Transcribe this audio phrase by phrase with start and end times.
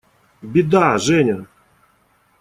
[0.55, 1.45] Беда, Женя!